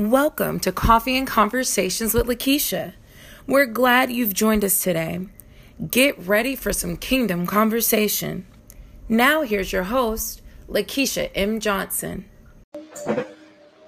[0.00, 2.94] Welcome to Coffee and Conversations with Lakeisha.
[3.46, 5.26] We're glad you've joined us today.
[5.90, 8.46] Get ready for some kingdom conversation.
[9.10, 10.40] Now, here's your host,
[10.70, 11.60] Lakeisha M.
[11.60, 12.24] Johnson.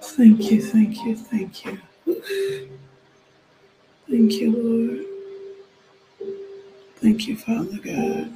[0.03, 1.81] Thank you, thank you, thank you.
[4.07, 6.29] Thank you, Lord.
[6.97, 8.31] Thank you, Father God.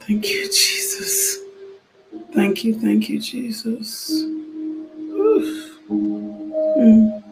[0.00, 1.38] Thank you, Jesus.
[2.34, 4.24] Thank you, thank you, Jesus.
[5.92, 7.22] Mm.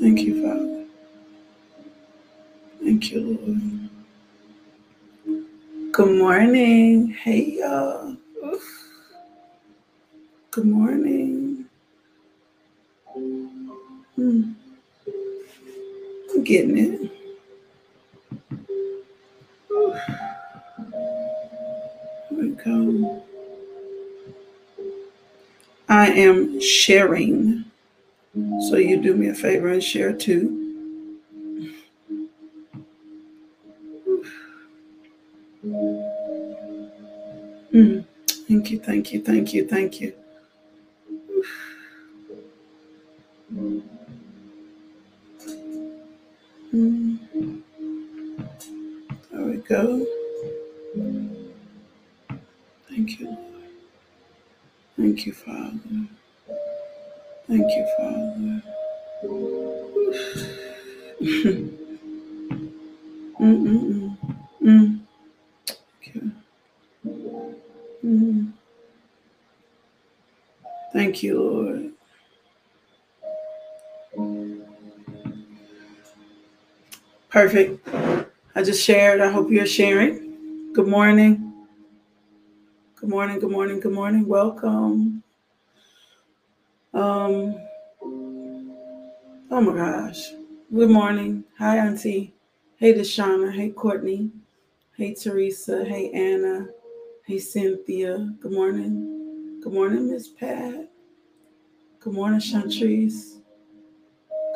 [0.00, 0.86] Thank you, Father.
[2.84, 3.90] Thank you, Lord.
[5.92, 7.10] Good morning.
[7.10, 8.16] Hey, y'all.
[10.50, 11.66] Good morning.
[14.18, 14.54] Mm.
[16.30, 17.00] I'm getting it.
[22.30, 23.24] Here we go.
[25.88, 27.64] I am sharing.
[28.34, 30.60] So you do me a favor and share too.
[37.72, 38.04] Mm.
[38.48, 40.12] Thank you, thank you, thank you, thank you.
[46.72, 47.18] Mm.
[49.30, 50.06] There we go.
[52.88, 53.36] Thank you.
[54.96, 55.80] Thank you, Father.
[57.50, 58.62] Thank you, Father.
[63.40, 64.16] Mm-mm-mm.
[64.62, 65.00] Mm.
[65.98, 66.20] Okay.
[68.04, 68.52] Mm.
[70.92, 71.92] Thank you, Lord.
[77.28, 77.86] Perfect.
[78.54, 79.20] I just shared.
[79.20, 80.72] I hope you're sharing.
[80.72, 81.52] Good morning.
[82.96, 83.38] Good morning.
[83.40, 83.80] Good morning.
[83.80, 84.26] Good morning.
[84.28, 85.22] Welcome.
[86.92, 87.54] Um.
[89.52, 90.30] Oh my gosh.
[90.72, 91.44] Good morning.
[91.58, 92.34] Hi, Auntie.
[92.76, 93.52] Hey, Deshauna.
[93.52, 94.30] Hey, Courtney.
[94.96, 95.84] Hey, Teresa.
[95.84, 96.68] Hey, Anna.
[97.26, 98.32] Hey, Cynthia.
[98.40, 99.60] Good morning.
[99.62, 100.88] Good morning, Miss Pat.
[102.00, 103.38] Good morning, Chantrice.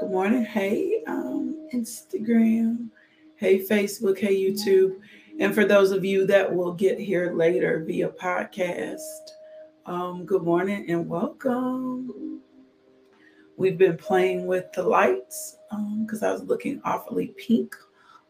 [0.00, 0.44] Good morning.
[0.44, 2.89] Hey, um, Instagram.
[3.37, 4.19] Hey, Facebook.
[4.19, 4.97] Hey, YouTube.
[5.41, 9.00] And for those of you that will get here later via podcast,
[9.87, 12.41] um, good morning and welcome.
[13.56, 15.59] We've been playing with the lights
[16.00, 17.77] because I was looking awfully pink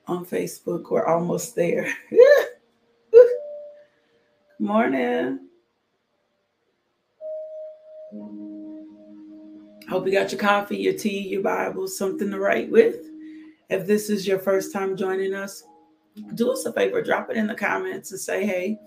[0.06, 0.90] on Facebook.
[0.90, 1.92] We're almost there.
[2.10, 3.28] good
[4.58, 5.40] morning.
[9.88, 13.06] Hope you got your coffee, your tea, your Bible, something to write with.
[13.70, 15.62] If this is your first time joining us,
[16.34, 18.78] do us a favor, drop it in the comments and say, hey,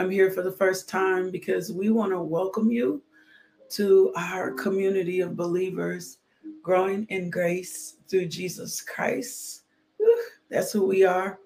[0.00, 3.02] I'm here for the first time because we want to welcome you
[3.72, 6.16] to our community of believers
[6.62, 9.64] growing in grace through Jesus Christ.
[9.98, 11.38] Whew, That's who we are.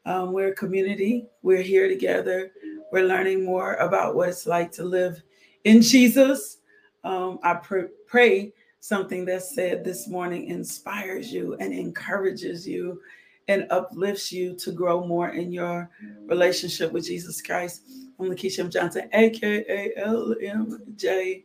[0.06, 1.26] Um, we're a community.
[1.42, 2.52] We're here together.
[2.92, 5.24] We're learning more about what it's like to live
[5.64, 6.58] in Jesus.
[7.04, 13.02] Um, I pr- pray something that's said this morning inspires you and encourages you
[13.48, 15.90] and uplifts you to grow more in your
[16.28, 17.82] relationship with Jesus Christ.
[18.20, 18.70] I'm Lakeisha M.
[18.70, 21.44] Johnson, aka LMJ.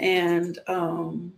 [0.00, 1.32] And um,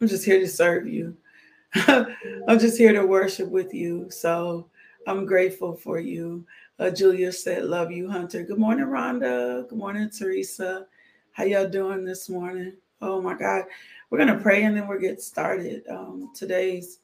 [0.00, 1.16] I'm just here to serve you.
[1.74, 4.10] I'm just here to worship with you.
[4.10, 4.68] So
[5.06, 6.46] I'm grateful for you.
[6.78, 9.66] Uh, Julia said, "Love you, Hunter." Good morning, Rhonda.
[9.68, 10.86] Good morning, Teresa.
[11.32, 12.74] How y'all doing this morning?
[13.00, 13.64] Oh my God,
[14.10, 15.82] we're gonna pray and then we'll get started.
[15.88, 16.98] Um, today's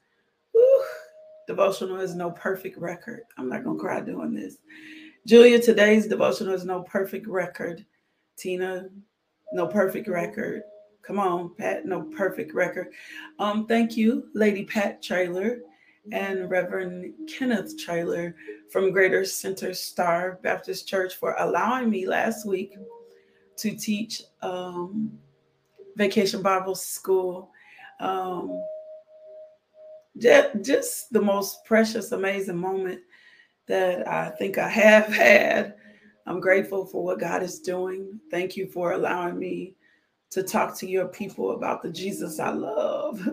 [0.52, 0.84] whew,
[1.46, 3.22] devotional is no perfect record.
[3.38, 4.58] I'm not gonna cry doing this.
[5.26, 7.86] Julia, today's devotional is no perfect record.
[8.36, 8.90] Tina,
[9.52, 10.62] no perfect record.
[11.02, 12.88] Come on, Pat, no perfect record.
[13.38, 15.60] Um, thank you, Lady Pat Trailer
[16.12, 18.34] and Reverend Kenneth Trailer
[18.70, 22.76] from Greater Center Star Baptist Church for allowing me last week
[23.56, 25.10] to teach um,
[25.96, 27.50] Vacation Bible School.
[28.00, 28.62] Um,
[30.18, 33.00] just, just the most precious, amazing moment
[33.66, 35.74] that I think I have had.
[36.28, 38.20] I'm grateful for what God is doing.
[38.30, 39.76] Thank you for allowing me
[40.28, 43.26] to talk to your people about the Jesus I love.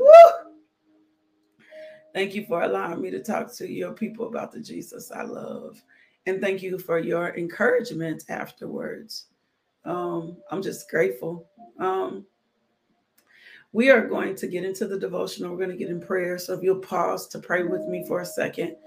[2.13, 5.83] Thank you for allowing me to talk to your people about the Jesus I love.
[6.25, 9.25] And thank you for your encouragement afterwards.
[9.83, 11.49] Um, I'm just grateful.
[11.77, 12.25] Um,
[13.73, 15.51] we are going to get into the devotional.
[15.51, 16.37] We're going to get in prayer.
[16.37, 18.77] So if you'll pause to pray with me for a second,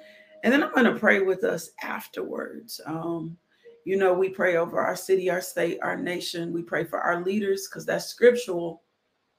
[0.43, 2.81] and then I'm going to pray with us afterwards.
[2.87, 3.37] Um,
[3.89, 6.53] you know, we pray over our city, our state, our nation.
[6.53, 8.83] We pray for our leaders because that's scriptural.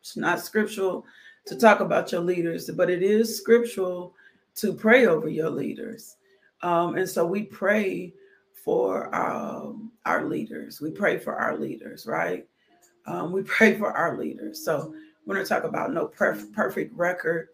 [0.01, 1.05] It's not scriptural
[1.45, 4.15] to talk about your leaders, but it is scriptural
[4.55, 6.15] to pray over your leaders.
[6.63, 8.11] Um, and so we pray
[8.65, 10.81] for um, our leaders.
[10.81, 12.47] We pray for our leaders, right?
[13.05, 14.65] Um, we pray for our leaders.
[14.65, 14.95] So
[15.27, 17.49] we're going to talk about no perf- perfect record.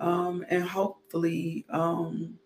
[0.00, 2.38] Um, and hopefully, um,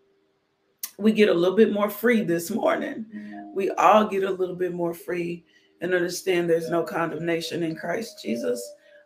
[1.01, 3.05] we get a little bit more free this morning.
[3.53, 5.45] We all get a little bit more free
[5.81, 8.61] and understand there's no condemnation in Christ Jesus.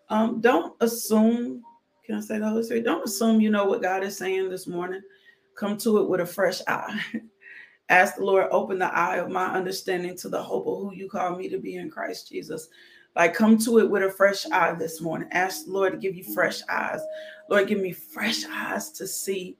[0.09, 1.63] Um, don't assume
[2.05, 2.83] can I say the Holy Spirit?
[2.83, 5.01] Don't assume you know what God is saying this morning.
[5.57, 7.01] Come to it with a fresh eye.
[7.89, 11.09] Ask the Lord, open the eye of my understanding to the hope of who you
[11.09, 12.67] call me to be in Christ Jesus.
[13.15, 15.29] Like, come to it with a fresh eye this morning.
[15.31, 16.99] Ask the Lord to give you fresh eyes.
[17.49, 19.57] Lord, give me fresh eyes to see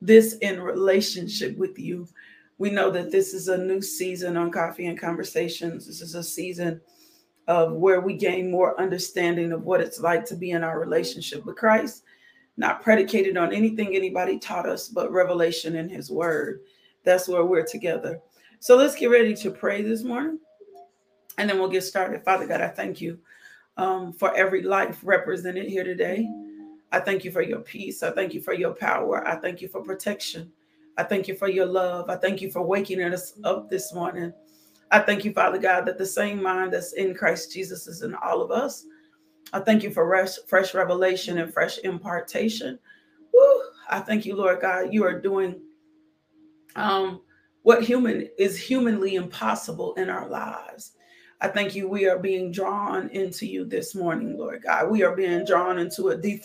[0.00, 2.08] this in relationship with you.
[2.58, 5.86] We know that this is a new season on Coffee and Conversations.
[5.86, 6.80] This is a season
[7.48, 11.44] of where we gain more understanding of what it's like to be in our relationship
[11.44, 12.02] with Christ,
[12.56, 16.60] not predicated on anything anybody taught us, but revelation in his word.
[17.04, 18.20] That's where we're together.
[18.58, 20.40] So let's get ready to pray this morning
[21.38, 22.24] and then we'll get started.
[22.24, 23.18] Father God, I thank you
[23.76, 26.28] um, for every life represented here today.
[26.92, 28.02] I thank you for your peace.
[28.02, 29.26] I thank you for your power.
[29.26, 30.52] I thank you for protection.
[30.96, 32.08] I thank you for your love.
[32.08, 34.32] I thank you for waking us up this morning.
[34.90, 38.14] I thank you, Father God, that the same mind that's in Christ Jesus is in
[38.14, 38.86] all of us.
[39.52, 42.78] I thank you for fresh, fresh revelation and fresh impartation.
[43.32, 45.60] Woo, I thank you, Lord God, you are doing
[46.76, 47.20] um,
[47.62, 50.92] what human is humanly impossible in our lives.
[51.40, 51.88] I thank you.
[51.88, 54.90] We are being drawn into you this morning, Lord God.
[54.90, 56.42] We are being drawn into a deep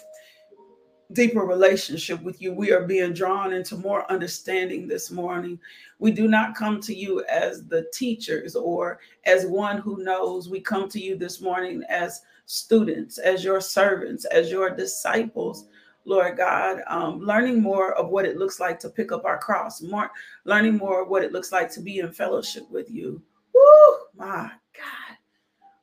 [1.14, 2.54] deeper relationship with you.
[2.54, 5.60] We are being drawn into more understanding this morning.
[6.00, 10.50] We do not come to you as the teachers or as one who knows.
[10.50, 15.68] We come to you this morning as students, as your servants, as your disciples.
[16.06, 19.84] Lord God, um, learning more of what it looks like to pick up our cross,
[19.84, 20.10] more
[20.46, 23.22] learning more of what it looks like to be in fellowship with you.
[23.54, 25.18] Woo, my God.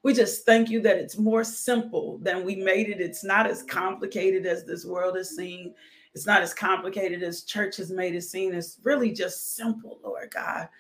[0.09, 2.99] We just thank you that it's more simple than we made it.
[2.99, 5.75] It's not as complicated as this world is seen.
[6.15, 8.55] It's not as complicated as church has made it seem.
[8.55, 10.71] It's really just simple, Lord God,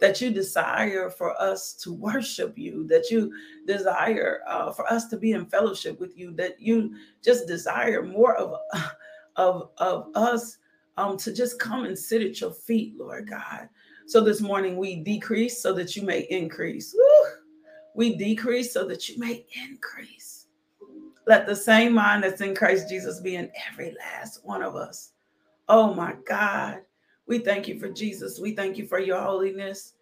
[0.00, 3.34] that you desire for us to worship you, that you
[3.66, 8.34] desire uh, for us to be in fellowship with you, that you just desire more
[8.36, 8.54] of,
[9.36, 10.56] of, of us
[10.96, 13.68] um, to just come and sit at your feet, Lord God.
[14.06, 16.94] So this morning we decrease so that you may increase.
[16.96, 17.39] Woo!
[17.94, 20.46] We decrease so that you may increase.
[21.26, 25.12] Let the same mind that's in Christ Jesus be in every last one of us.
[25.68, 26.80] Oh my God.
[27.26, 28.40] We thank you for Jesus.
[28.40, 29.94] We thank you for your holiness.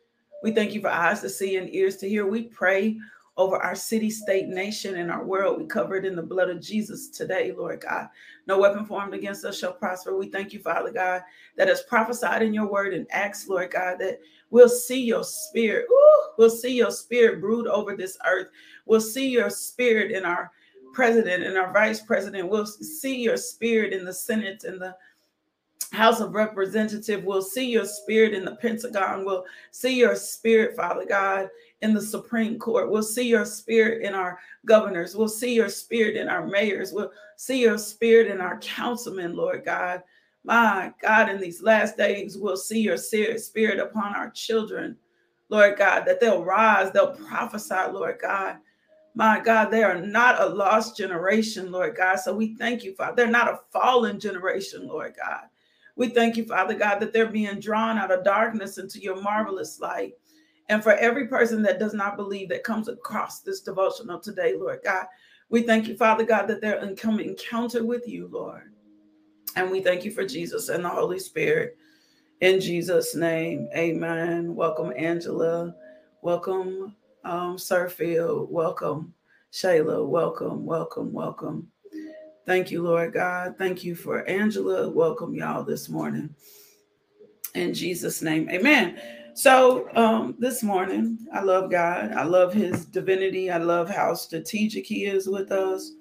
[0.42, 2.26] We thank you for eyes to see and ears to hear.
[2.26, 2.96] We pray
[3.38, 5.58] over our city, state, nation, and our world.
[5.58, 8.08] We cover it in the blood of Jesus today, Lord God.
[8.48, 10.18] No weapon formed against us shall prosper.
[10.18, 11.22] We thank you, Father God,
[11.56, 14.18] that is prophesied in your word and acts, Lord God, that
[14.50, 15.86] we'll see your spirit.
[15.88, 18.48] Ooh, we'll see your spirit brood over this earth.
[18.86, 20.50] We'll see your spirit in our
[20.92, 22.48] president and our vice president.
[22.48, 24.96] We'll see your spirit in the Senate and the
[25.92, 27.24] House of Representative.
[27.24, 29.24] We'll see your spirit in the Pentagon.
[29.24, 31.48] We'll see your spirit, Father God,
[31.82, 32.90] in the Supreme Court.
[32.90, 35.16] We'll see your spirit in our governors.
[35.16, 36.92] We'll see your spirit in our mayors.
[36.92, 40.02] We'll see your spirit in our councilmen, Lord God.
[40.44, 44.96] My God, in these last days, we'll see your spirit upon our children,
[45.48, 48.56] Lord God, that they'll rise, they'll prophesy, Lord God.
[49.14, 52.16] My God, they are not a lost generation, Lord God.
[52.16, 53.16] So we thank you, Father.
[53.16, 55.46] They're not a fallen generation, Lord God.
[55.96, 59.80] We thank you, Father God, that they're being drawn out of darkness into your marvelous
[59.80, 60.14] light.
[60.68, 64.80] And for every person that does not believe that comes across this devotional today, Lord
[64.84, 65.06] God,
[65.48, 68.72] we thank you, Father God, that they're in come encounter with you, Lord.
[69.56, 71.76] And we thank you for Jesus and the Holy Spirit.
[72.40, 74.54] In Jesus' name, amen.
[74.54, 75.74] Welcome, Angela.
[76.22, 76.94] Welcome,
[77.24, 78.50] um, Sirfield.
[78.50, 79.14] Welcome,
[79.52, 80.06] Shayla.
[80.06, 81.68] Welcome, welcome, welcome.
[82.46, 83.56] Thank you, Lord God.
[83.58, 84.88] Thank you for Angela.
[84.88, 86.34] Welcome, y'all, this morning.
[87.54, 89.00] In Jesus' name, amen.
[89.38, 92.10] So, um, this morning, I love God.
[92.10, 93.52] I love his divinity.
[93.52, 95.92] I love how strategic he is with us.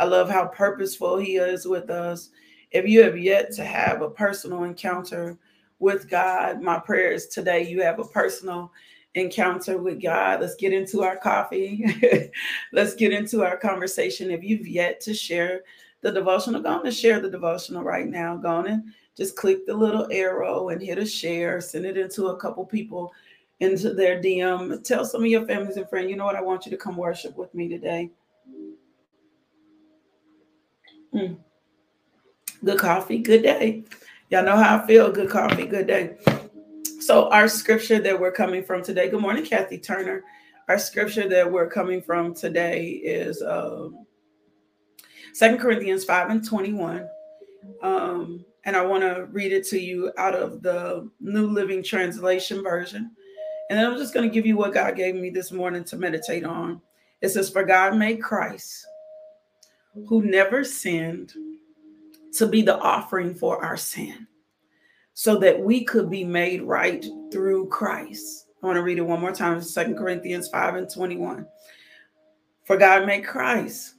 [0.00, 2.30] I love how purposeful he is with us.
[2.70, 5.36] If you have yet to have a personal encounter
[5.80, 8.72] with God, my prayer is today you have a personal
[9.14, 10.40] encounter with God.
[10.40, 11.84] Let's get into our coffee.
[12.72, 14.30] Let's get into our conversation.
[14.30, 15.60] If you've yet to share
[16.00, 18.36] the devotional, go on and share the devotional right now.
[18.36, 18.84] Go on and
[19.18, 23.12] just click the little arrow and hit a share, send it into a couple people
[23.58, 24.82] into their DM.
[24.84, 26.36] Tell some of your families and friends, you know what?
[26.36, 28.10] I want you to come worship with me today.
[31.12, 31.38] Mm.
[32.64, 33.82] Good coffee, good day.
[34.30, 35.10] Y'all know how I feel.
[35.10, 36.16] Good coffee, good day.
[37.00, 40.22] So, our scripture that we're coming from today, good morning, Kathy Turner.
[40.68, 44.06] Our scripture that we're coming from today is um,
[45.36, 47.08] 2 Corinthians 5 and 21.
[47.82, 52.62] Um, and I want to read it to you out of the New Living Translation
[52.62, 53.10] version.
[53.70, 55.96] And then I'm just going to give you what God gave me this morning to
[55.96, 56.82] meditate on.
[57.22, 58.86] It says, For God made Christ,
[60.06, 61.32] who never sinned,
[62.34, 64.26] to be the offering for our sin,
[65.14, 68.48] so that we could be made right through Christ.
[68.62, 69.62] I want to read it one more time.
[69.62, 71.46] Second Corinthians 5 and 21.
[72.66, 73.94] For God made Christ,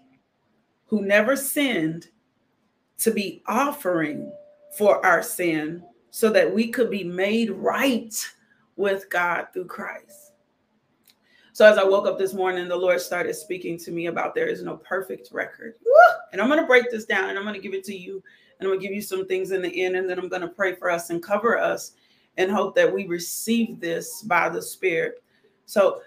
[0.85, 2.09] who never sinned,
[2.99, 4.31] to be offering
[4.77, 8.13] for our sin, so that we could be made right
[8.75, 10.33] with God through Christ.
[11.53, 14.47] So as I woke up this morning, the Lord started speaking to me about there
[14.47, 15.75] is no perfect record.
[16.31, 18.23] And I'm going to break this down and I'm going to give it to you.
[18.59, 19.97] And I'm going to give you some things in the end.
[19.97, 21.93] And then I'm going to pray for us and cover us
[22.37, 25.21] and hope that we receive this by the Spirit.
[25.65, 26.01] So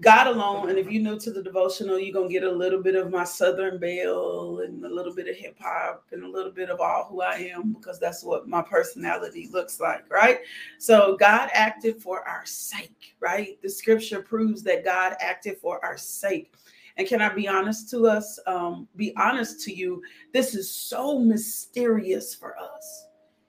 [0.00, 0.70] God alone.
[0.70, 3.10] And if you're new to the devotional, you're going to get a little bit of
[3.10, 6.80] my Southern Belle and a little bit of hip hop and a little bit of
[6.80, 10.40] all who I am, because that's what my personality looks like, right?
[10.78, 13.60] So God acted for our sake, right?
[13.62, 16.54] The scripture proves that God acted for our sake.
[16.96, 18.38] And can I be honest to us?
[18.46, 20.02] Um, be honest to you.
[20.32, 23.06] This is so mysterious for us.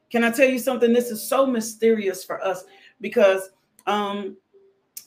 [0.10, 0.92] Can I tell you something?
[0.92, 2.66] This is so mysterious for us
[3.00, 3.52] because
[3.88, 4.36] um,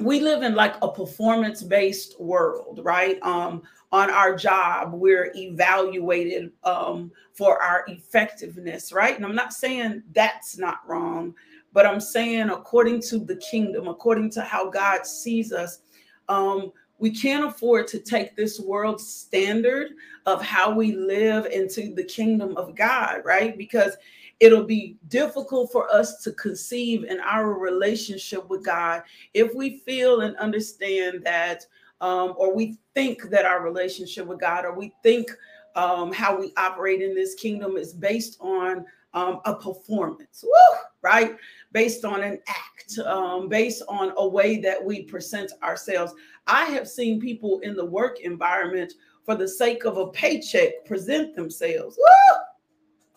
[0.00, 3.20] we live in like a performance based world, right?
[3.22, 9.14] Um, on our job, we're evaluated um, for our effectiveness, right?
[9.14, 11.34] And I'm not saying that's not wrong,
[11.72, 15.80] but I'm saying according to the kingdom, according to how God sees us,
[16.28, 16.72] um,
[17.04, 19.90] we can't afford to take this world standard
[20.25, 23.58] of how we live into the kingdom of God, right?
[23.58, 23.94] Because
[24.40, 29.02] it'll be difficult for us to conceive in our relationship with God
[29.34, 31.66] if we feel and understand that,
[32.00, 35.28] um, or we think that our relationship with God, or we think
[35.76, 40.78] um, how we operate in this kingdom is based on um, a performance, Woo!
[41.02, 41.37] right?
[41.73, 46.12] Based on an act, um, based on a way that we present ourselves.
[46.47, 48.92] I have seen people in the work environment
[49.25, 51.97] for the sake of a paycheck present themselves.
[51.97, 52.37] Woo!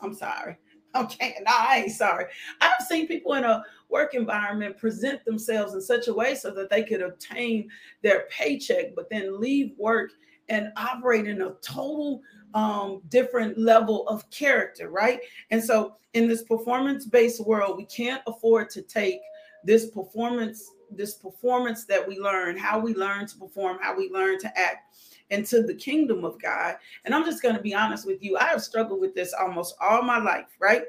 [0.01, 0.57] I'm sorry.
[0.95, 2.25] Okay, no, I ain't sorry.
[2.61, 6.69] I've seen people in a work environment present themselves in such a way so that
[6.69, 7.69] they could obtain
[8.01, 10.11] their paycheck, but then leave work
[10.49, 12.21] and operate in a total
[12.53, 15.19] um, different level of character, right?
[15.51, 19.19] And so, in this performance-based world, we can't afford to take
[19.63, 24.39] this performance, this performance that we learn, how we learn to perform, how we learn
[24.39, 24.95] to act
[25.29, 26.77] into the kingdom of God.
[27.05, 28.37] And I'm just going to be honest with you.
[28.37, 30.83] I have struggled with this almost all my life, right?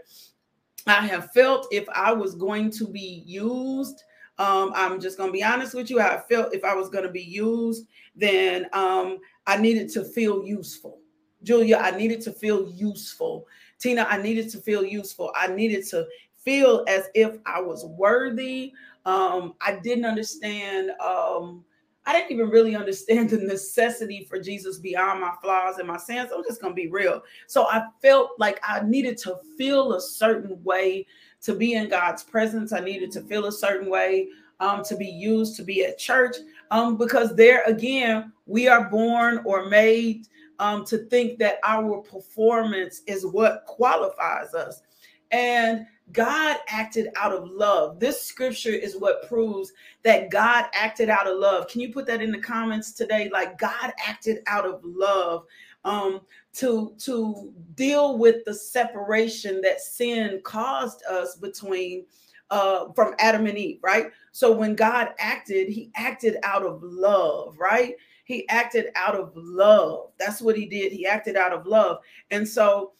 [0.86, 4.04] I have felt if I was going to be used,
[4.38, 6.00] um, I'm just going to be honest with you.
[6.00, 10.44] I felt if I was going to be used, then um, I needed to feel
[10.44, 11.00] useful.
[11.42, 13.46] Julia, I needed to feel useful.
[13.78, 15.32] Tina, I needed to feel useful.
[15.34, 18.72] I needed to feel as if I was worthy.
[19.06, 21.64] Um, I didn't understand um,
[22.04, 26.30] I didn't even really understand the necessity for Jesus beyond my flaws and my sins.
[26.34, 27.22] I'm just going to be real.
[27.46, 31.06] So I felt like I needed to feel a certain way
[31.42, 32.72] to be in God's presence.
[32.72, 34.28] I needed to feel a certain way
[34.60, 36.36] um, to be used to be at church
[36.70, 40.26] um, because there again, we are born or made
[40.58, 44.82] um, to think that our performance is what qualifies us.
[45.30, 48.00] And God acted out of love.
[48.00, 49.72] This scripture is what proves
[50.02, 51.68] that God acted out of love.
[51.68, 53.28] Can you put that in the comments today?
[53.30, 55.44] Like God acted out of love
[55.84, 56.20] um,
[56.54, 62.06] to to deal with the separation that sin caused us between
[62.50, 64.10] uh, from Adam and Eve, right?
[64.32, 67.94] So when God acted, He acted out of love, right?
[68.24, 70.10] He acted out of love.
[70.18, 70.92] That's what He did.
[70.92, 71.98] He acted out of love,
[72.30, 72.92] and so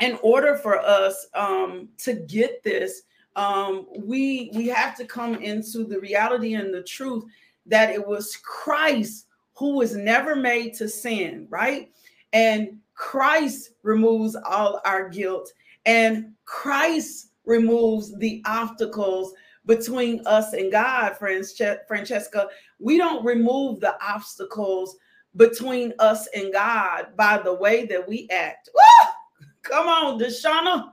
[0.00, 3.02] in order for us um, to get this,
[3.36, 7.24] um, we we have to come into the reality and the truth
[7.66, 11.90] that it was Christ who was never made to sin, right?
[12.32, 15.52] And Christ removes all our guilt,
[15.86, 19.34] and Christ removes the obstacles
[19.66, 22.48] between us and God, friends, Francesca.
[22.78, 24.96] We don't remove the obstacles
[25.36, 28.68] between us and God by the way that we act.
[28.74, 29.08] Woo!
[29.62, 30.90] Come on, Deshauna.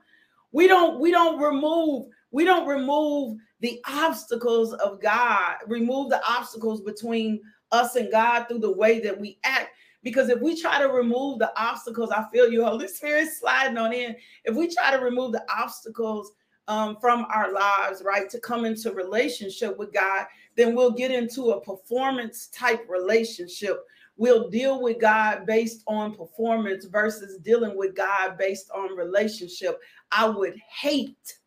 [0.51, 6.81] We don't we don't remove we don't remove the obstacles of God, remove the obstacles
[6.81, 7.41] between
[7.71, 9.69] us and God through the way that we act.
[10.01, 13.91] Because if we try to remove the obstacles, I feel you, Holy Spirit, sliding on
[13.91, 14.15] in.
[14.45, 16.31] If we try to remove the obstacles
[16.69, 21.51] um, from our lives, right, to come into relationship with God, then we'll get into
[21.51, 23.83] a performance type relationship.
[24.17, 29.79] We'll deal with God based on performance versus dealing with God based on relationship.
[30.11, 31.39] I would hate,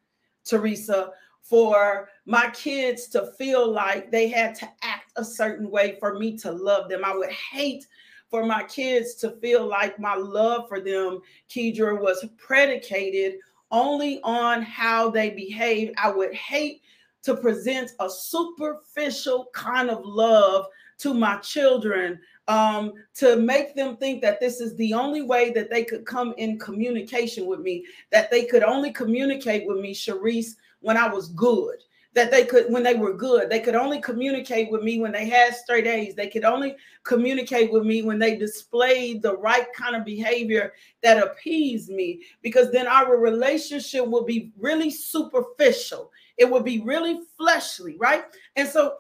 [0.45, 1.11] Teresa,
[1.41, 6.37] for my kids to feel like they had to act a certain way for me
[6.39, 7.05] to love them.
[7.05, 7.87] I would hate
[8.29, 13.35] for my kids to feel like my love for them, Kedra, was predicated
[13.73, 15.93] only on how they behave.
[15.97, 16.83] I would hate
[17.23, 20.67] to present a superficial kind of love
[20.99, 25.71] to my children um, to make them think that this is the only way that
[25.71, 30.55] they could come in communication with me, that they could only communicate with me, Sharice,
[30.81, 31.79] when I was good
[32.15, 33.49] that they could when they were good.
[33.49, 36.15] They could only communicate with me when they had straight a's.
[36.15, 41.23] They could only communicate with me when they displayed the right kind of behavior that
[41.23, 46.11] appeased me because then our relationship would be really superficial.
[46.37, 48.25] It would be really fleshly right?
[48.57, 48.97] And so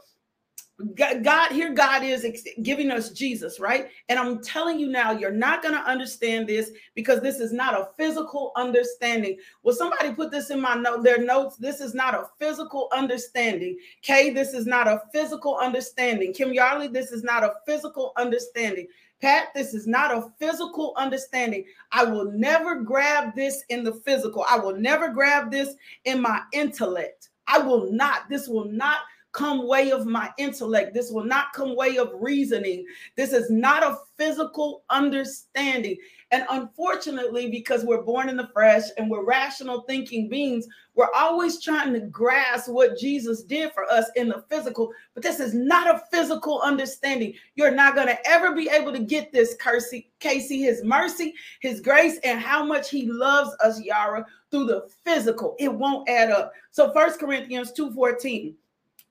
[0.96, 2.26] God, here God is
[2.62, 3.88] giving us Jesus, right?
[4.08, 7.74] And I'm telling you now, you're not going to understand this because this is not
[7.74, 9.38] a physical understanding.
[9.62, 11.56] Well, somebody put this in my note, their notes.
[11.56, 13.78] This is not a physical understanding.
[14.02, 16.32] Kay, this is not a physical understanding.
[16.32, 18.88] Kim Yarley, this is not a physical understanding.
[19.20, 21.64] Pat, this is not a physical understanding.
[21.92, 24.44] I will never grab this in the physical.
[24.50, 25.74] I will never grab this
[26.06, 27.28] in my intellect.
[27.46, 28.28] I will not.
[28.28, 28.98] This will not
[29.32, 30.94] come way of my intellect.
[30.94, 32.84] This will not come way of reasoning.
[33.16, 35.96] This is not a physical understanding.
[36.30, 41.62] And unfortunately, because we're born in the flesh and we're rational thinking beings, we're always
[41.62, 44.92] trying to grasp what Jesus did for us in the physical.
[45.14, 47.34] But this is not a physical understanding.
[47.54, 51.80] You're not going to ever be able to get this, Casey, Casey, his mercy, his
[51.80, 55.56] grace, and how much he loves us, Yara, through the physical.
[55.58, 56.52] It won't add up.
[56.70, 58.54] So First Corinthians 2:14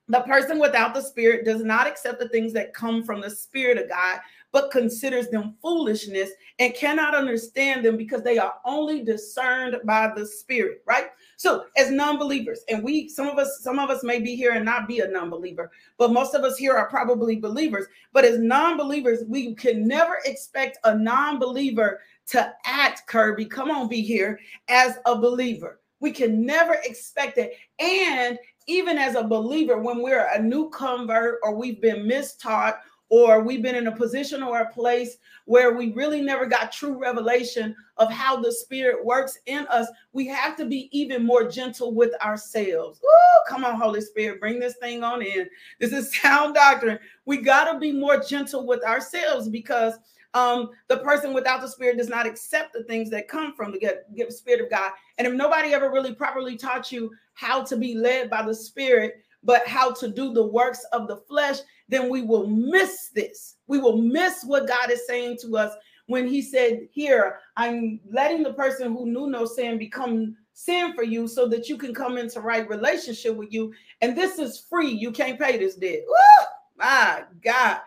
[0.08, 3.78] the person without the spirit does not accept the things that come from the spirit
[3.78, 4.20] of God,
[4.52, 10.26] but considers them foolishness and cannot understand them because they are only discerned by the
[10.26, 11.08] spirit, right?
[11.38, 14.66] So, as non-believers, and we some of us some of us may be here and
[14.66, 17.88] not be a non-believer, but most of us here are probably believers.
[18.12, 24.02] But as non-believers, we can never expect a non-believer to act, Kirby, come on, be
[24.02, 25.80] here as a believer.
[26.00, 27.54] We can never expect it.
[27.80, 28.38] And
[28.71, 32.77] even as a believer, when we're a new convert or we've been mistaught
[33.10, 36.97] or we've been in a position or a place where we really never got true
[36.97, 41.93] revelation of how the spirit works in us, we have to be even more gentle
[41.93, 43.01] with ourselves.
[43.03, 45.49] Ooh, come on, Holy Spirit, bring this thing on in.
[45.79, 46.99] This is sound doctrine.
[47.25, 49.95] We got to be more gentle with ourselves because
[50.34, 54.26] um, the person without the spirit does not accept the things that come from the
[54.30, 54.91] spirit of God.
[55.17, 59.24] And if nobody ever really properly taught you how to be led by the spirit,
[59.44, 61.58] but how to do the works of the flesh,
[61.89, 63.56] then we will miss this.
[63.67, 65.74] We will miss what God is saying to us
[66.08, 71.04] when He said, Here, I'm letting the person who knew no sin become sin for
[71.04, 73.74] you so that you can come into right relationship with you.
[74.02, 74.89] And this is free.
[74.89, 76.02] You can't pay this debt.
[76.08, 76.46] Woo!
[76.78, 77.80] My God.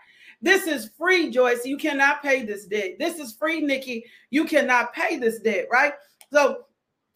[0.45, 1.65] This is free, Joyce.
[1.65, 2.99] You cannot pay this debt.
[2.99, 4.05] This is free, Nikki.
[4.29, 5.95] You cannot pay this debt, right?
[6.31, 6.67] So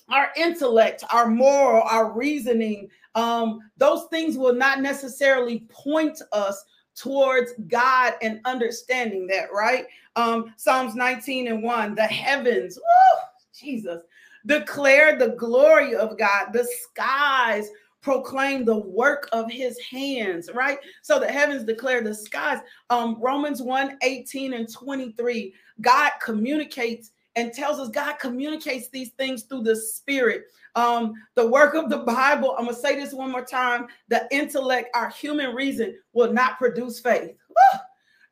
[0.08, 6.64] our intellect, our moral, our reasoning, um, those things will not necessarily point us
[6.94, 9.84] towards God and understanding that, right?
[10.16, 13.18] Um, Psalms 19 and 1, the heavens, oh,
[13.54, 14.00] Jesus,
[14.46, 17.68] declare the glory of God, the skies
[18.08, 20.78] proclaim the work of his hands, right?
[21.02, 22.60] So the heavens declare the skies.
[22.88, 25.52] Um, Romans 1 18 and 23.
[25.82, 30.44] God communicates and tells us God communicates these things through the spirit.
[30.74, 34.88] Um, the work of the Bible, I'm gonna say this one more time: the intellect,
[34.94, 37.32] our human reason, will not produce faith.
[37.50, 37.78] Woo!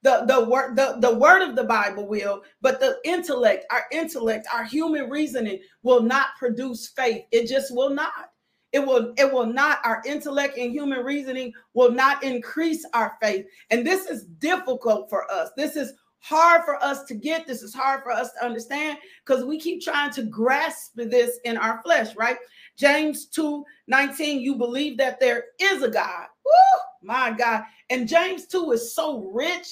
[0.01, 4.47] The, the word the, the word of the Bible will, but the intellect, our intellect,
[4.55, 7.25] our human reasoning will not produce faith.
[7.31, 8.31] It just will not.
[8.73, 13.47] It will, it will not, our intellect and human reasoning will not increase our faith.
[13.71, 15.51] And this is difficult for us.
[15.57, 17.47] This is hard for us to get.
[17.47, 21.57] This is hard for us to understand because we keep trying to grasp this in
[21.57, 22.37] our flesh, right?
[22.77, 26.27] James 2 19, you believe that there is a God.
[26.45, 27.63] Woo, my God.
[27.91, 29.69] And James 2 is so rich.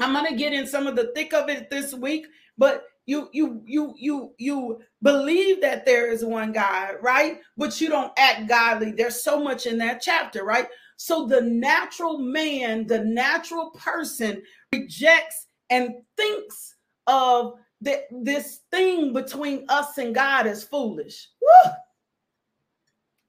[0.00, 3.30] I'm going to get in some of the thick of it this week, but you
[3.32, 7.40] you you you you believe that there is one God, right?
[7.56, 8.92] But you don't act godly.
[8.92, 10.68] There's so much in that chapter, right?
[10.98, 14.42] So the natural man, the natural person
[14.74, 16.74] rejects and thinks
[17.06, 21.28] of the, this thing between us and God as foolish.
[21.40, 21.70] Woo!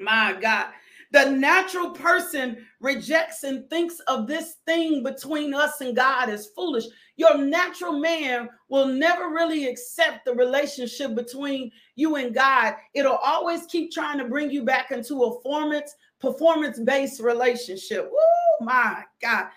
[0.01, 0.73] My God.
[1.11, 6.85] The natural person rejects and thinks of this thing between us and God as foolish.
[7.15, 12.75] Your natural man will never really accept the relationship between you and God.
[12.93, 18.11] It'll always keep trying to bring you back into a performance performance based relationship.
[18.13, 19.47] Oh my God.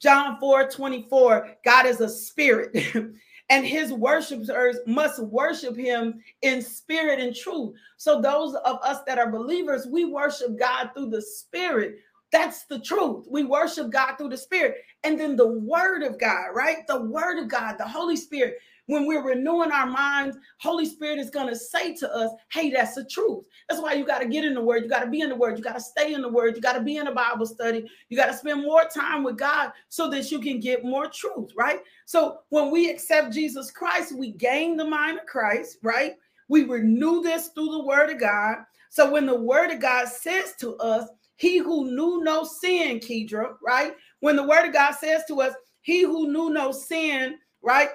[0.00, 2.76] John 4 24, God is a spirit.
[3.48, 7.74] and his worshipers must worship him in spirit and truth.
[7.96, 11.96] So, those of us that are believers, we worship God through the spirit.
[12.32, 13.26] That's the truth.
[13.30, 14.78] We worship God through the spirit.
[15.04, 16.78] And then the word of God, right?
[16.88, 21.30] The word of God, the Holy Spirit when we're renewing our minds, Holy Spirit is
[21.30, 23.44] going to say to us, hey, that's the truth.
[23.68, 24.82] That's why you got to get in the word.
[24.82, 25.58] You got to be in the word.
[25.58, 26.54] You got to stay in the word.
[26.54, 27.88] You got to be in a Bible study.
[28.08, 31.50] You got to spend more time with God so that you can get more truth,
[31.56, 31.80] right?
[32.04, 36.14] So when we accept Jesus Christ, we gain the mind of Christ, right?
[36.48, 38.58] We renew this through the word of God.
[38.90, 43.56] So when the word of God says to us, he who knew no sin, Kedra,
[43.64, 43.92] right?
[44.20, 47.90] When the word of God says to us, he who knew no sin, right?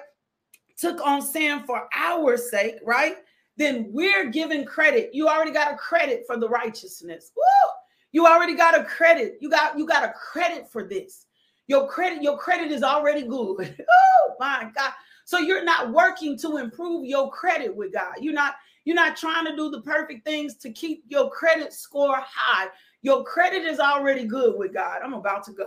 [0.82, 3.18] Took on sin for our sake, right?
[3.56, 5.10] Then we're giving credit.
[5.12, 7.30] You already got a credit for the righteousness.
[7.36, 7.70] Woo!
[8.10, 9.38] You already got a credit.
[9.40, 11.26] You got you got a credit for this.
[11.68, 13.76] Your credit, your credit is already good.
[13.90, 14.92] oh my God.
[15.24, 18.14] So you're not working to improve your credit with God.
[18.20, 22.18] You're not you're not trying to do the perfect things to keep your credit score
[22.18, 22.66] high.
[23.02, 25.00] Your credit is already good with God.
[25.04, 25.66] I'm about to go.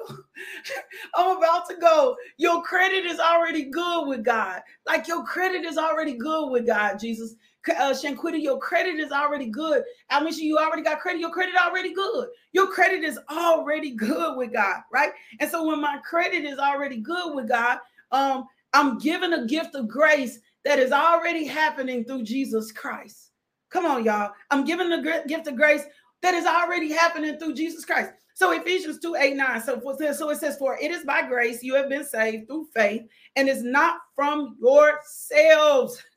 [1.15, 2.15] I'm about to go.
[2.37, 4.61] Your credit is already good with God.
[4.87, 7.35] Like your credit is already good with God, Jesus.
[7.67, 9.83] Uh, Shanquita, your credit is already good.
[10.11, 11.19] Amisha, you you already got credit.
[11.19, 12.29] Your credit already good.
[12.53, 15.11] Your credit is already good with God, right?
[15.39, 17.79] And so when my credit is already good with God,
[18.11, 23.31] um, I'm given a gift of grace that is already happening through Jesus Christ.
[23.69, 24.31] Come on, y'all.
[24.51, 25.83] I'm given the gift of grace
[26.21, 28.12] that is already happening through Jesus Christ.
[28.36, 29.62] So Ephesians 2, 8, 9.
[29.62, 29.82] So,
[30.13, 33.04] so it says, For it is by grace you have been saved through faith,
[33.36, 36.01] and it's not from yourselves.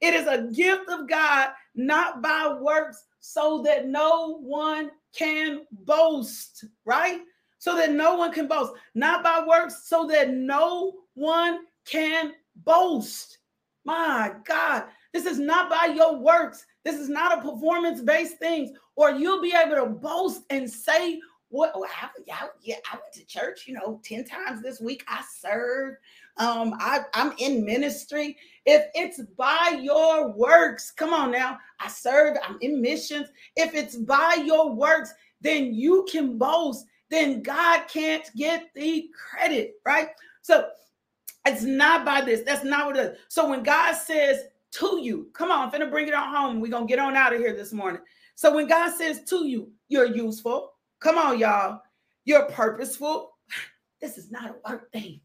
[0.00, 6.64] It is a gift of God, not by works, so that no one can boast,
[6.84, 7.20] right?
[7.58, 13.38] So that no one can boast, not by works, so that no one can boast.
[13.84, 16.66] My God, this is not by your works.
[16.84, 21.20] This is not a performance based thing, or you'll be able to boast and say,
[21.52, 25.04] what well, I, I, yeah, I went to church, you know, 10 times this week.
[25.06, 25.98] I served.
[26.38, 28.38] Um, I, I'm in ministry.
[28.64, 31.58] If it's by your works, come on now.
[31.78, 33.28] I served, I'm in missions.
[33.54, 36.86] If it's by your works, then you can boast.
[37.10, 40.08] Then God can't get the credit, right?
[40.40, 40.68] So
[41.44, 42.40] it's not by this.
[42.46, 43.18] That's not what it is.
[43.28, 45.28] So when God says, to you.
[45.34, 46.60] Come on, I'm finna bring it on home.
[46.60, 48.00] We're gonna get on out of here this morning.
[48.34, 50.72] So when God says to you, you're useful.
[51.00, 51.80] Come on, y'all.
[52.24, 53.30] You're purposeful.
[54.00, 55.20] This is not a work thing.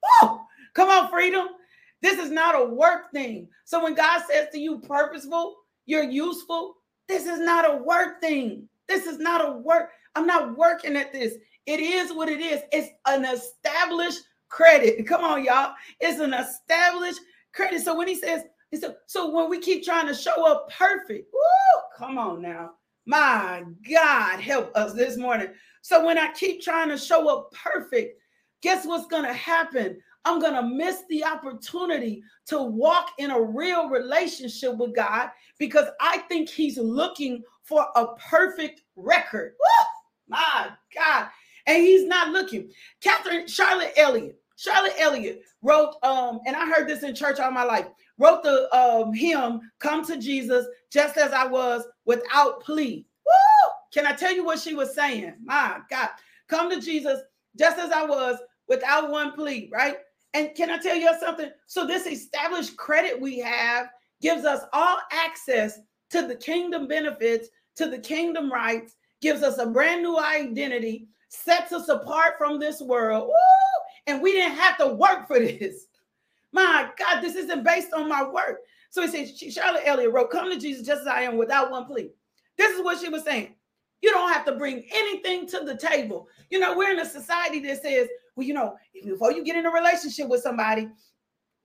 [0.00, 0.40] Whoa!
[0.72, 1.46] Come on, freedom.
[2.00, 3.48] This is not a work thing.
[3.66, 6.76] So when God says to you, purposeful, you're useful,
[7.06, 8.66] this is not a work thing.
[8.88, 9.90] This is not a work.
[10.14, 11.34] I'm not working at this.
[11.66, 12.62] It is what it is.
[12.72, 15.06] It's an established credit.
[15.06, 15.74] Come on, y'all.
[16.00, 17.20] It's an established
[17.52, 17.82] credit.
[17.82, 18.44] So when he says,
[18.78, 22.72] so, so when we keep trying to show up perfect, woo, come on now.
[23.06, 25.48] My God, help us this morning.
[25.82, 28.18] So when I keep trying to show up perfect,
[28.62, 29.98] guess what's going to happen?
[30.24, 35.86] I'm going to miss the opportunity to walk in a real relationship with God because
[36.00, 39.54] I think He's looking for a perfect record.
[39.60, 39.86] Woo!
[40.28, 41.28] My God.
[41.66, 42.70] And He's not looking.
[43.02, 44.40] Catherine Charlotte Elliott.
[44.56, 47.86] Charlotte Elliott wrote, um, and I heard this in church all my life,
[48.18, 53.06] wrote the um, hymn, Come to Jesus, just as I was, without plea.
[53.26, 53.72] Woo!
[53.92, 55.34] Can I tell you what she was saying?
[55.42, 56.10] My God.
[56.48, 57.20] Come to Jesus,
[57.56, 59.96] just as I was, without one plea, right?
[60.34, 61.50] And can I tell you something?
[61.66, 63.88] So, this established credit we have
[64.20, 65.78] gives us all access
[66.10, 71.72] to the kingdom benefits, to the kingdom rights, gives us a brand new identity, sets
[71.72, 73.28] us apart from this world.
[73.28, 73.32] Woo!
[74.06, 75.86] And we didn't have to work for this.
[76.54, 78.60] My God, this isn't based on my work.
[78.90, 81.84] So he says, Charlotte Elliott wrote, Come to Jesus just as I am without one
[81.84, 82.10] plea.
[82.56, 83.56] This is what she was saying.
[84.00, 86.28] You don't have to bring anything to the table.
[86.50, 89.66] You know, we're in a society that says, well, you know, before you get in
[89.66, 90.88] a relationship with somebody,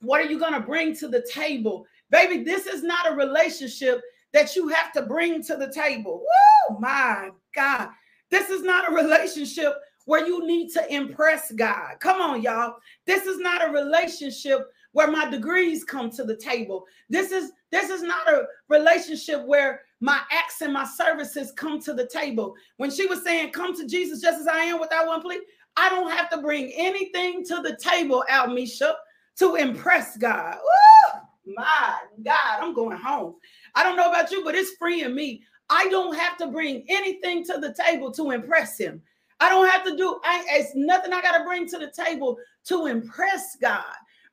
[0.01, 1.85] what are you going to bring to the table?
[2.09, 4.01] Baby, this is not a relationship
[4.33, 6.23] that you have to bring to the table.
[6.69, 7.89] Woo, my God.
[8.31, 9.73] This is not a relationship
[10.09, 11.99] where you need to impress God.
[11.99, 12.77] Come on, y'all.
[13.05, 16.87] This is not a relationship where my degrees come to the table.
[17.11, 21.93] This is this is not a relationship where my acts and my services come to
[21.93, 22.55] the table.
[22.77, 25.41] When she was saying, "Come to Jesus just as I am without one plea,"
[25.77, 28.95] I don't have to bring anything to the table, Almisha,
[29.37, 30.57] to impress God.
[30.57, 31.53] Woo!
[31.55, 33.35] My God, I'm going home.
[33.75, 35.43] I don't know about you, but it's freeing me.
[35.69, 39.03] I don't have to bring anything to the table to impress Him.
[39.39, 40.19] I don't have to do.
[40.23, 43.83] I, it's nothing I got to bring to the table to impress God,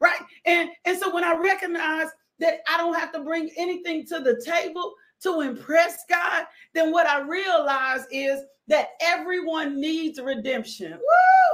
[0.00, 0.20] right?
[0.44, 2.08] And and so when I recognize
[2.40, 7.06] that I don't have to bring anything to the table to impress God, then what
[7.06, 10.98] I realize is that everyone needs redemption.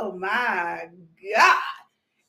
[0.01, 0.89] Oh my
[1.37, 1.63] God.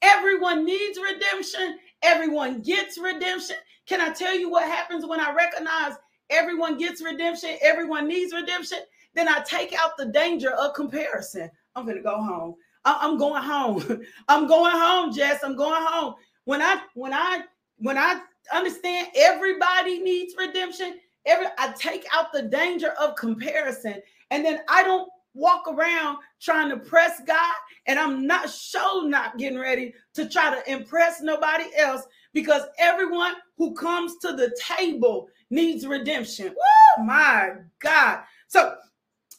[0.01, 1.79] Everyone needs redemption.
[2.03, 3.55] Everyone gets redemption.
[3.87, 5.93] Can I tell you what happens when I recognize
[6.29, 7.57] everyone gets redemption?
[7.61, 8.79] Everyone needs redemption.
[9.15, 11.49] Then I take out the danger of comparison.
[11.75, 12.55] I'm going to go home.
[12.85, 14.03] I'm going home.
[14.27, 15.43] I'm going home, Jess.
[15.43, 16.15] I'm going home.
[16.45, 17.43] When I when I
[17.77, 18.21] when I
[18.53, 24.83] understand everybody needs redemption, every I take out the danger of comparison and then I
[24.83, 27.55] don't walk around trying to press God,
[27.87, 33.33] and I'm not sure not getting ready to try to impress nobody else because everyone
[33.57, 36.47] who comes to the table needs redemption.
[36.47, 38.21] Woo, my God.
[38.47, 38.75] So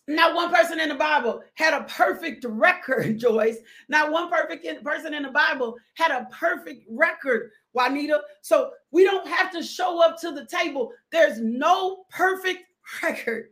[0.06, 3.58] not one person in the Bible had a perfect record, Joyce.
[3.88, 8.20] Not one perfect person in the Bible had a perfect record, Juanita.
[8.42, 10.92] So we don't have to show up to the table.
[11.10, 12.64] There's no perfect
[13.02, 13.48] record,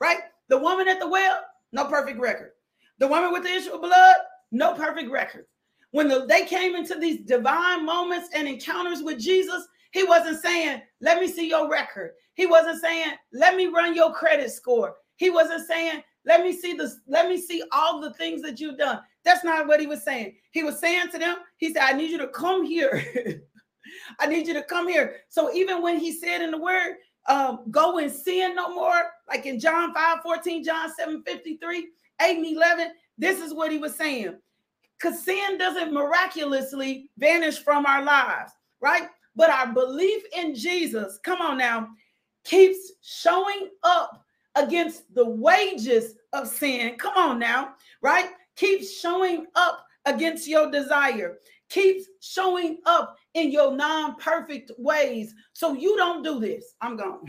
[0.00, 0.18] right?
[0.48, 1.40] The woman at the well,
[1.72, 2.52] no perfect record.
[2.98, 4.16] The woman with the issue of blood,
[4.50, 5.46] no perfect record.
[5.92, 10.82] When the, they came into these divine moments and encounters with Jesus, he wasn't saying,
[11.00, 12.12] Let me see your record.
[12.34, 14.96] He wasn't saying, Let me run your credit score.
[15.22, 18.76] He wasn't saying, Let me see this, let me see all the things that you've
[18.76, 18.98] done.
[19.24, 20.34] That's not what he was saying.
[20.50, 23.04] He was saying to them, He said, I need you to come here.
[24.18, 25.18] I need you to come here.
[25.28, 26.96] So even when he said in the word,
[27.28, 31.88] um, go and sin no more, like in John 5 14, John 7 53,
[32.20, 32.88] 8 and 11.
[33.16, 34.36] This is what he was saying.
[34.98, 39.06] Because sin doesn't miraculously vanish from our lives, right?
[39.36, 41.90] But our belief in Jesus, come on now,
[42.42, 46.96] keeps showing up against the wages of sin.
[46.96, 48.30] Come on now, right?
[48.56, 51.38] Keeps showing up against your desire
[51.72, 55.34] keeps showing up in your non-perfect ways.
[55.54, 56.74] So you don't do this.
[56.82, 57.24] I'm gone.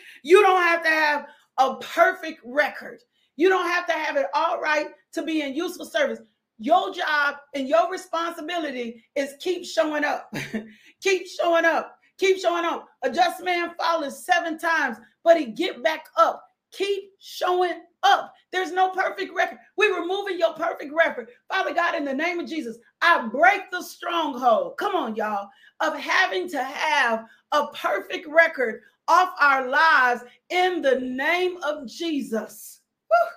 [0.24, 1.26] you don't have to have
[1.58, 3.00] a perfect record.
[3.36, 6.18] You don't have to have it all right to be in useful service.
[6.58, 10.32] Your job and your responsibility is keep showing up.
[11.00, 11.96] keep showing up.
[12.18, 12.88] Keep showing up.
[13.02, 16.44] A just man falls seven times, but he get back up.
[16.76, 18.32] Keep showing up.
[18.52, 19.58] There's no perfect record.
[19.76, 21.28] We're removing your perfect record.
[21.50, 24.76] Father God, in the name of Jesus, I break the stronghold.
[24.78, 25.48] Come on, y'all,
[25.80, 32.80] of having to have a perfect record off our lives in the name of Jesus.
[33.08, 33.28] Whew.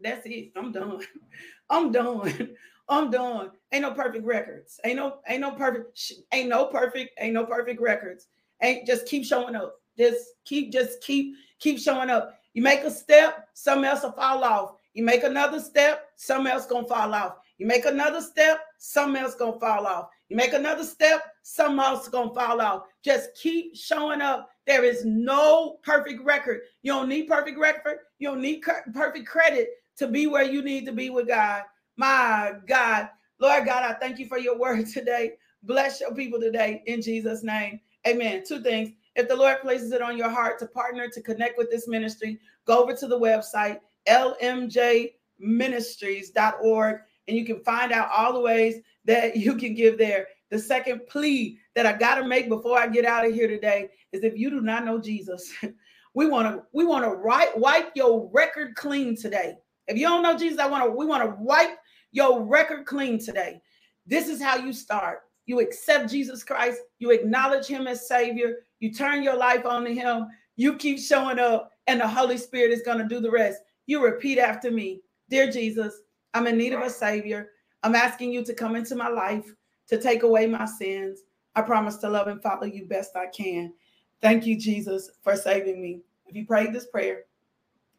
[0.00, 0.52] That's it.
[0.56, 1.00] I'm done.
[1.70, 2.50] I'm done.
[2.88, 3.50] I'm done.
[3.72, 4.80] Ain't no perfect records.
[4.84, 5.98] Ain't no, ain't no perfect,
[6.32, 8.28] ain't no perfect, ain't no perfect records.
[8.62, 9.76] Ain't just keep showing up.
[9.98, 12.34] Just keep, just keep, keep showing up.
[12.54, 14.72] You make a step, something else will fall off.
[14.94, 17.36] You make another step, something else gonna fall off.
[17.58, 20.08] You make another step, something else gonna fall off.
[20.28, 22.82] You make another step, something else gonna fall off.
[23.04, 24.50] Just keep showing up.
[24.66, 26.60] There is no perfect record.
[26.82, 27.98] You don't need perfect record.
[28.18, 31.62] You don't need perfect credit to be where you need to be with God.
[31.96, 33.08] My God,
[33.40, 35.32] Lord God, I thank you for your word today.
[35.62, 37.80] Bless your people today in Jesus' name.
[38.06, 38.44] Amen.
[38.46, 38.90] Two things.
[39.18, 42.38] If the Lord places it on your heart to partner, to connect with this ministry,
[42.66, 48.76] go over to the website, lmjministries.org, and you can find out all the ways
[49.06, 50.28] that you can give there.
[50.50, 53.88] The second plea that I got to make before I get out of here today
[54.12, 55.52] is if you do not know Jesus,
[56.14, 59.56] we want to we want to wipe wipe your record clean today.
[59.88, 61.76] If you don't know Jesus, I want to we want to wipe
[62.12, 63.60] your record clean today.
[64.06, 65.22] This is how you start.
[65.46, 69.94] You accept Jesus Christ, you acknowledge him as savior, you turn your life on to
[69.94, 73.60] him, you keep showing up and the Holy Spirit is going to do the rest.
[73.86, 75.00] You repeat after me.
[75.30, 76.02] Dear Jesus,
[76.34, 77.50] I'm in need of a savior.
[77.82, 79.54] I'm asking you to come into my life
[79.88, 81.22] to take away my sins.
[81.54, 83.72] I promise to love and follow you best I can.
[84.20, 86.00] Thank you, Jesus, for saving me.
[86.26, 87.24] If you prayed this prayer,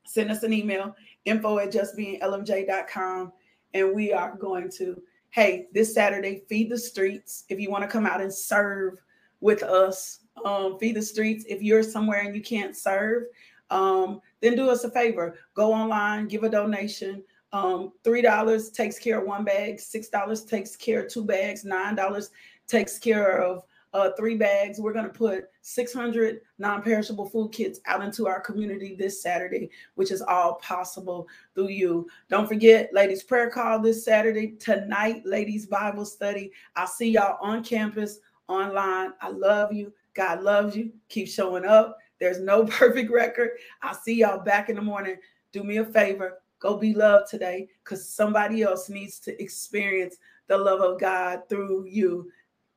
[0.05, 3.31] send us an email, info at justbeinglmj.com,
[3.73, 7.45] and we are going to, hey, this Saturday, feed the streets.
[7.49, 8.99] If you want to come out and serve
[9.39, 11.45] with us, um, feed the streets.
[11.47, 13.23] If you're somewhere and you can't serve,
[13.69, 15.37] um, then do us a favor.
[15.53, 17.23] Go online, give a donation.
[17.51, 19.79] Um, Three dollars takes care of one bag.
[19.79, 21.65] Six dollars takes care of two bags.
[21.65, 22.31] Nine dollars
[22.67, 24.79] takes care of uh, three bags.
[24.79, 29.69] We're going to put 600 non perishable food kits out into our community this Saturday,
[29.95, 32.07] which is all possible through you.
[32.29, 36.51] Don't forget, ladies' prayer call this Saturday, tonight, ladies' Bible study.
[36.75, 39.13] I'll see y'all on campus, online.
[39.21, 39.91] I love you.
[40.13, 40.91] God loves you.
[41.09, 41.97] Keep showing up.
[42.19, 43.51] There's no perfect record.
[43.81, 45.17] I'll see y'all back in the morning.
[45.51, 46.39] Do me a favor.
[46.59, 50.17] Go be loved today because somebody else needs to experience
[50.47, 52.29] the love of God through you.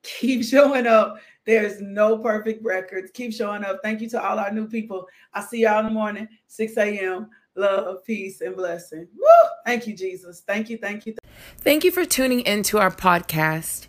[0.02, 1.18] Keep showing up.
[1.44, 3.10] There's no perfect records.
[3.12, 3.80] Keep showing up.
[3.82, 5.06] Thank you to all our new people.
[5.34, 7.28] I'll see y'all in the morning, 6 a.m.
[7.56, 9.08] Love, peace, and blessing.
[9.16, 9.48] Woo!
[9.66, 10.42] Thank you, Jesus.
[10.46, 10.78] Thank you.
[10.78, 11.16] Thank you.
[11.58, 13.88] Thank you for tuning into our podcast.